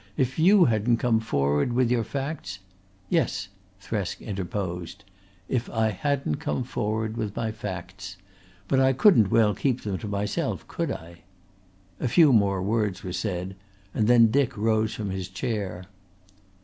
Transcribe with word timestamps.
If 0.17 0.39
you 0.39 0.65
hadn't 0.65 0.97
come 0.97 1.19
forward 1.19 1.73
with 1.73 1.91
your 1.91 2.03
facts" 2.03 2.57
"Yes," 3.17 3.49
Thresk 3.79 4.19
interposed. 4.19 5.03
"If 5.47 5.69
I 5.69 5.89
hadn't 5.91 6.37
come 6.37 6.63
forward 6.63 7.17
with 7.17 7.35
my 7.35 7.51
facts. 7.51 8.17
But 8.67 8.79
I 8.79 8.93
couldn't 8.93 9.29
well 9.29 9.53
keep 9.53 9.81
them 9.83 9.99
to 9.99 10.07
myself, 10.07 10.67
could 10.67 10.89
I?" 10.89 11.19
A 11.99 12.07
few 12.07 12.33
more 12.33 12.63
words 12.63 13.03
were 13.03 13.13
said 13.13 13.55
and 13.93 14.07
then 14.07 14.31
Dick 14.31 14.57
rose 14.57 14.95
from 14.95 15.11
his 15.11 15.29
chair. 15.29 15.83